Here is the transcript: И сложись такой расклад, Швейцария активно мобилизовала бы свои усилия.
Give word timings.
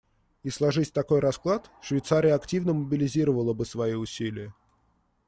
И 0.43 0.49
сложись 0.49 0.89
такой 0.89 1.19
расклад, 1.19 1.69
Швейцария 1.79 2.33
активно 2.33 2.73
мобилизовала 2.73 3.53
бы 3.53 3.65
свои 3.67 3.93
усилия. 3.93 4.51